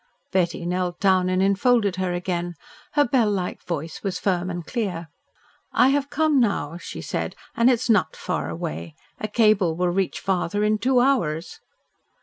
Betty 0.31 0.65
knelt 0.65 0.99
down 0.99 1.29
and 1.29 1.43
enfolded 1.43 1.97
her 1.97 2.11
again. 2.11 2.55
Her 2.93 3.05
bell 3.05 3.29
like 3.29 3.61
voice 3.61 4.01
was 4.01 4.17
firm 4.17 4.49
and 4.49 4.65
clear. 4.65 5.09
"I 5.73 5.89
have 5.89 6.09
come 6.09 6.39
now," 6.39 6.77
she 6.79 7.01
said. 7.01 7.35
"And 7.55 7.69
it 7.69 7.73
is 7.73 7.87
not 7.87 8.15
far 8.15 8.49
away. 8.49 8.95
A 9.19 9.27
cable 9.27 9.75
will 9.75 9.89
reach 9.91 10.19
father 10.19 10.63
in 10.63 10.79
two 10.79 10.99
hours." 11.01 11.59